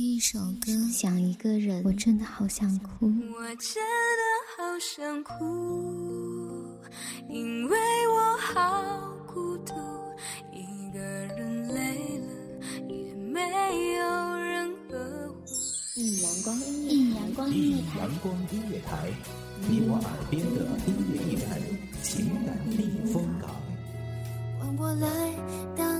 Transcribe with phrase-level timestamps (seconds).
[0.00, 3.04] 听一首歌，想一个人，我真的好想哭。
[3.04, 4.22] 我真的
[4.56, 5.34] 好想哭，
[7.28, 7.76] 因为
[8.08, 9.74] 我好孤独，
[10.54, 12.28] 一个人累了
[12.88, 13.42] 也没
[13.96, 15.44] 有人呵护。
[15.96, 19.12] 一阳光音乐，一阳光音乐台，阳光音乐台，
[19.68, 21.60] 你我耳边的音乐驿站，
[22.02, 23.50] 情感避风港。
[24.58, 25.06] 换我来
[25.76, 25.99] 当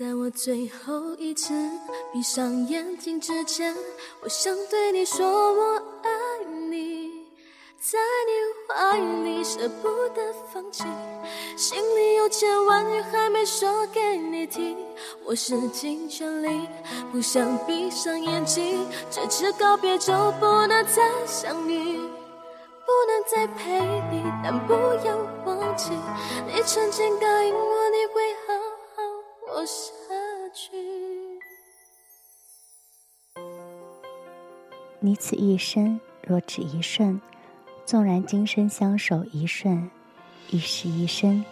[0.00, 1.52] 在我最后一次
[2.10, 3.76] 闭上眼睛之前，
[4.22, 6.10] 我想对你说我爱
[6.70, 7.10] 你，
[7.78, 8.32] 在你
[8.66, 10.84] 怀里舍不得放弃，
[11.54, 14.74] 心里有千万语还没说给你听，
[15.22, 16.66] 我使尽全力
[17.12, 23.78] 不想闭上眼睛，这次告别就不能再相遇，不能再陪
[24.10, 24.72] 你，但不
[25.06, 25.90] 要忘记，
[26.46, 27.79] 你曾经答应我。
[29.66, 30.14] 下
[30.54, 30.76] 去。
[35.00, 37.20] 你此一生若只一瞬，
[37.86, 39.90] 纵然今生相守一瞬，
[40.50, 41.44] 亦是一生。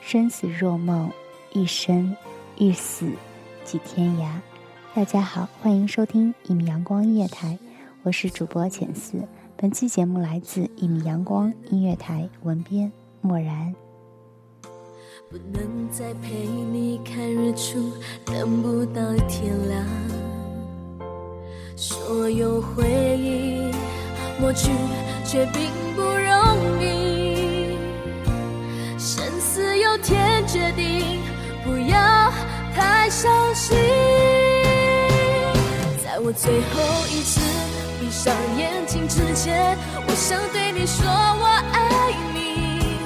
[0.00, 1.10] 生死若梦，
[1.52, 2.16] 一生
[2.56, 3.10] 一死
[3.64, 4.40] 即天涯。
[4.94, 7.58] 大家好，欢迎收听一米阳光音乐台，
[8.02, 9.22] 我是主播浅思。
[9.56, 13.74] 本期节目来自一米阳光音乐台，文编漠然。
[15.30, 17.92] 不能再陪你看日出，
[18.24, 19.84] 等不到天亮。
[21.76, 23.70] 所有回忆
[24.40, 24.70] 抹去，
[25.26, 27.76] 却并不容易。
[28.98, 31.20] 生死由天决定，
[31.62, 32.32] 不要
[32.74, 33.76] 太伤心。
[36.02, 36.80] 在我最后
[37.10, 37.38] 一次
[38.00, 39.76] 闭上眼睛之前，
[40.06, 42.96] 我想对你说我爱你，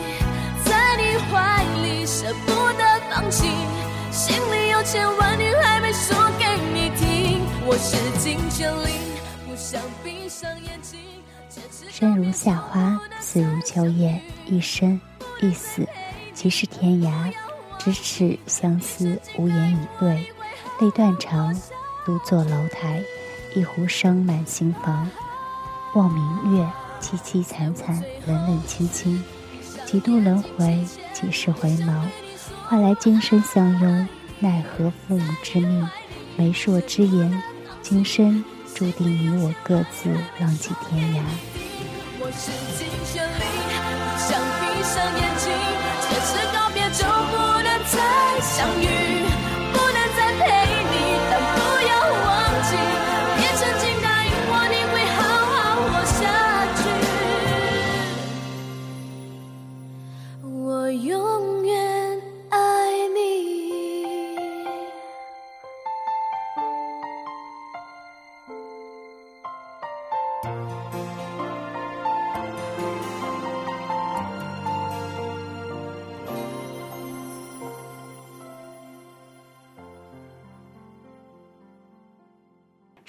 [0.64, 1.71] 在你怀里
[3.22, 3.46] 放弃，
[4.10, 6.44] 心里有千万语还没说给
[6.74, 8.98] 你听，我使尽全力
[9.46, 10.98] 不想闭上眼睛。
[11.88, 15.00] 生如夏花，死如秋叶，一生
[15.40, 15.86] 一死，
[16.34, 17.32] 即是天涯。
[17.78, 20.26] 咫尺相思，无言以对，
[20.80, 21.56] 泪断肠，
[22.04, 23.00] 独坐楼台，
[23.54, 25.08] 一壶生满心房。
[25.94, 26.68] 望明月，
[27.00, 29.22] 凄凄惨惨，冷冷清清，
[29.86, 32.02] 几度轮回，几世回眸，
[32.72, 34.08] 换来今生相拥。
[34.38, 35.86] 奈何父母之命，
[36.36, 37.42] 媒妁之言，
[37.82, 38.42] 今生
[38.74, 40.08] 注定你我各自
[40.40, 41.20] 浪迹天涯。
[42.18, 43.44] 我使尽全力，
[44.16, 45.52] 想闭上眼睛，
[46.00, 48.88] 这次告别就不能再相遇，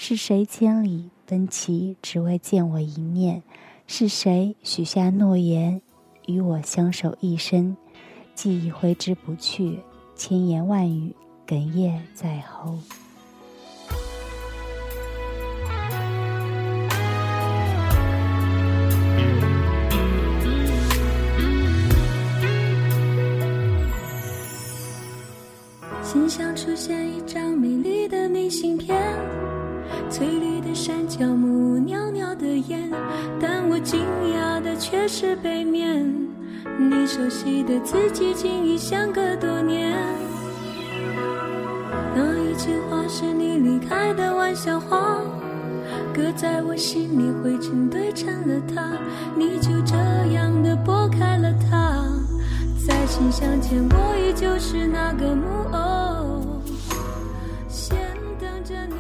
[0.06, 3.42] 是谁千里奔袭，只为见我一面？
[3.88, 5.82] 是谁许下诺言，
[6.26, 7.78] 与我相守一生？
[8.36, 9.80] 记忆挥之不去，
[10.14, 11.16] 千言万语
[11.48, 12.78] 哽咽在喉。
[26.02, 29.02] 心上出现一张美丽的明信片，
[30.10, 32.92] 翠绿的山脚木，袅袅的烟，
[33.40, 34.00] 但我惊
[34.36, 36.06] 讶的却是背面，
[36.78, 39.98] 你熟悉的字迹竟已相隔多年。
[42.16, 45.18] 那一句话是你离开的玩笑话，
[46.14, 48.82] 搁在我心里灰尘堆成了塔，
[49.36, 49.96] 你就这
[50.34, 52.06] 样的拨开了它。
[52.86, 56.62] 在信箱前，我依旧是那个木偶，
[57.70, 57.98] 先
[58.40, 58.96] 等着你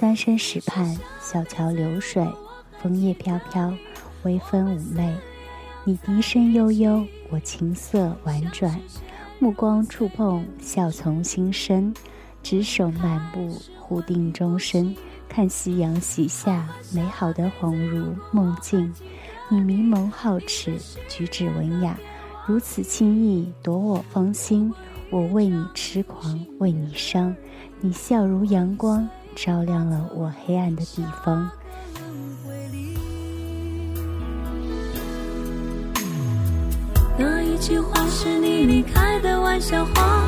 [0.00, 2.24] 三生石畔，小桥流水，
[2.80, 3.74] 枫叶飘飘，
[4.22, 5.12] 微风妩媚。
[5.82, 8.80] 你笛声悠悠，我琴瑟婉转，
[9.40, 11.92] 目光触碰，笑从心生。
[12.44, 14.94] 执手漫步，互定终身。
[15.28, 18.94] 看夕阳西下，美好的恍如梦境。
[19.48, 20.78] 你明眸皓齿，
[21.08, 21.98] 举止文雅，
[22.46, 24.72] 如此轻易夺我芳心。
[25.10, 27.34] 我为你痴狂，为你伤。
[27.80, 29.08] 你笑如阳光，
[29.40, 31.48] 照亮了我黑暗的地方。
[37.16, 40.24] 那一句话是你离开的玩笑话，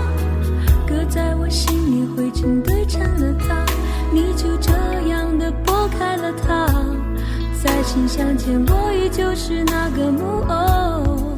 [0.87, 3.67] 搁在我心里灰尘堆成了塔，
[4.13, 4.73] 你就这
[5.09, 6.67] 样的拨开了它，
[7.63, 11.37] 在信箱前我依旧是那个木偶，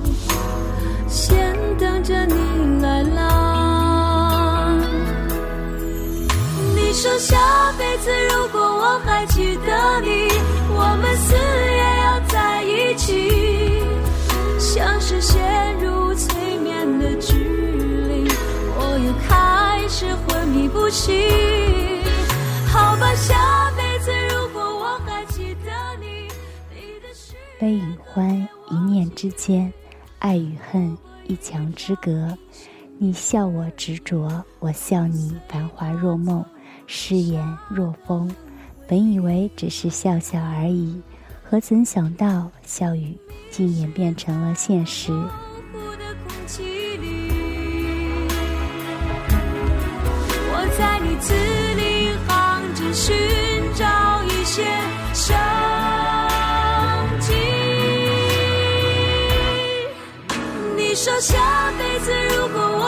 [1.08, 3.51] 先等着你来啦。
[27.62, 29.72] 悲与欢一念之间，
[30.18, 30.98] 爱与恨
[31.28, 32.36] 一墙之隔。
[32.98, 36.44] 你笑我执着，我笑你繁华若梦，
[36.88, 38.34] 誓言若风。
[38.88, 41.00] 本以为只是笑笑而已，
[41.44, 43.16] 何曾想到笑语。
[43.52, 45.12] 竟演变成了现实。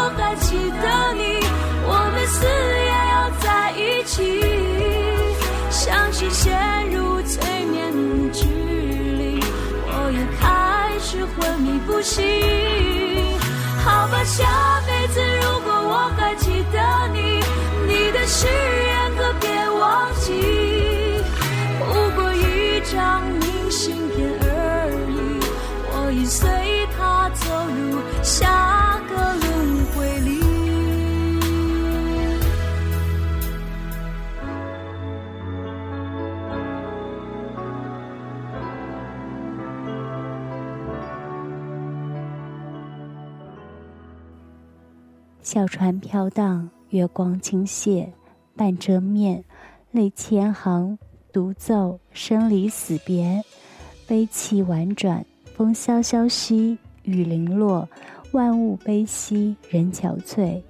[0.04, 1.40] 我还记得你，
[1.86, 4.44] 我们死也要在一起，
[5.70, 6.52] 像是陷
[6.90, 7.90] 入催眠
[8.30, 9.40] 之里，
[9.86, 10.44] 我又开。
[11.00, 12.22] 始昏迷不醒，
[13.84, 16.78] 好吧，下辈子如果我还记得
[17.12, 17.40] 你，
[17.86, 21.22] 你的誓言可别忘记，
[21.78, 25.40] 不过一张明信片而已，
[25.92, 26.48] 我已随
[26.96, 28.83] 它走入下
[45.44, 48.08] 小船飘荡，月光倾泻，
[48.56, 49.44] 半遮面，
[49.90, 50.98] 泪千行，
[51.34, 53.44] 独奏生离死别，
[54.06, 57.86] 悲泣婉转，风萧萧兮，雨零落，
[58.32, 60.62] 万物悲兮，人憔悴。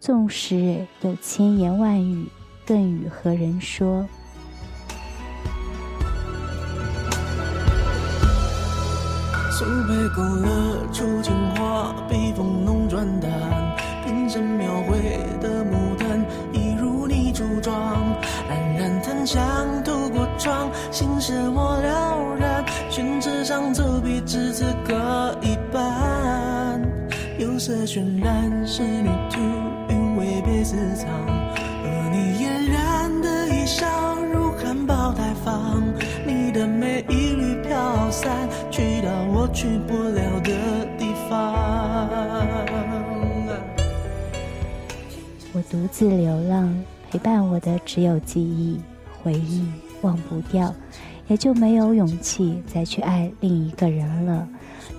[0.00, 2.26] 纵使有千言万语，
[2.66, 4.08] 更与何人说？
[9.50, 13.61] 苏北勾勒出情花，笔锋浓转淡。
[17.62, 18.18] 你初妆。
[18.48, 19.40] 冉冉檀香
[19.84, 22.64] 透过窗，心事我了然。
[22.90, 24.94] 宣纸上走笔，至此各
[25.40, 26.82] 一半。
[27.38, 29.40] 釉色渲染，仕女图，
[29.88, 31.08] 韵味被私藏。
[31.08, 33.86] 和你嫣然的一笑，
[34.32, 35.82] 如含苞待放。
[36.26, 40.50] 你的美一缕飘散，去到我去不了的
[40.98, 41.54] 地方。
[45.54, 46.74] 我独自流浪，
[47.12, 48.80] 陪伴我的只有记忆、
[49.22, 49.66] 回忆，
[50.00, 50.74] 忘不掉，
[51.28, 54.48] 也就没有勇气再去爱另一个人了。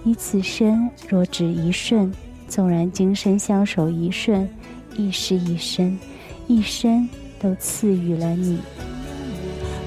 [0.03, 2.13] 你此生若只一瞬，
[2.47, 4.47] 纵然今生相守一瞬，
[4.95, 5.97] 亦是一生，
[6.45, 7.09] 一生
[7.41, 8.59] 都赐予了你。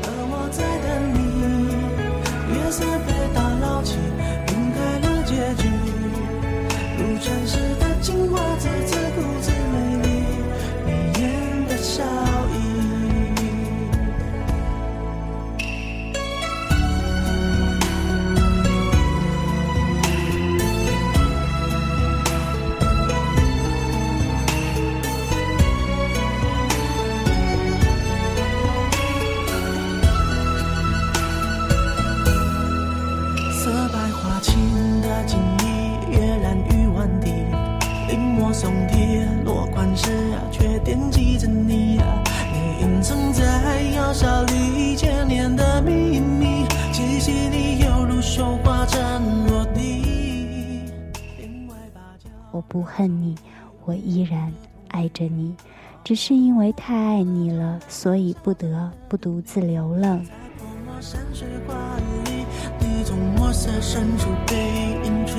[0.03, 0.47] 我
[52.57, 53.35] 我不恨你，
[53.85, 54.51] 我依然
[54.89, 55.55] 爱着你，
[56.03, 60.19] 只是因为太爱你了，所以不得不独自流浪。
[60.23, 60.31] 你
[60.89, 60.99] 墨
[63.53, 64.57] 色深处背
[65.05, 65.37] 影去。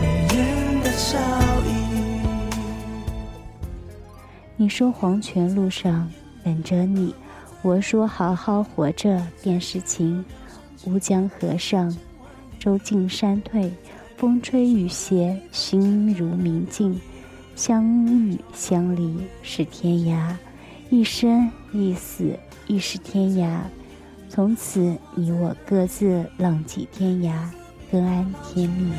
[0.00, 1.18] 你眼的笑
[1.66, 1.68] 意。
[4.56, 6.10] 你说黄泉路上
[6.42, 7.14] 等着你，
[7.60, 10.24] 我说好好活着便是情。
[10.86, 11.94] 乌江河上，
[12.58, 13.70] 舟进山退，
[14.16, 16.98] 风吹雨歇，心如明镜。
[17.54, 20.34] 相遇相离是天涯，
[20.88, 22.34] 一生一死
[22.66, 23.60] 亦是天涯。
[24.34, 27.34] 从此你我各自浪迹天涯，
[27.90, 28.90] 各安天命。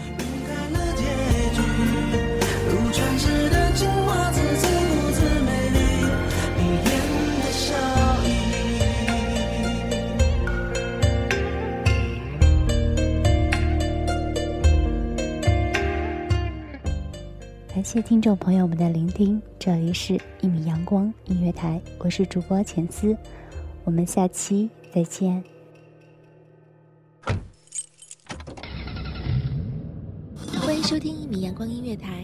[17.73, 23.17] 感谢听众朋友们的聆听，这里是一米阳光音乐台，我是主播浅思，
[23.83, 25.43] 我们下期再见。
[30.61, 32.23] 欢迎收听一米阳光音乐台，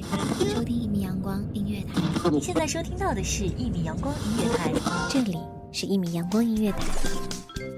[0.54, 4.72] 收听一米阳光音乐台，你现在收听到的是一米阳光音乐台，
[5.10, 5.36] 这里
[5.72, 6.80] 是一米阳光音乐台。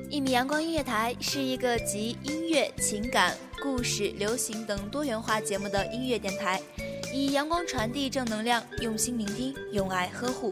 [0.09, 6.61] 一米阳光音乐台是一个集音乐、情感、故事、流行等多元化节目的音乐电台，
[7.13, 10.51] 以阳光传递正能量，用心聆听，用爱呵护。